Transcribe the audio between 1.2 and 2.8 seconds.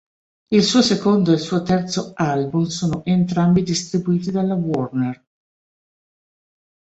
e il suo terzo album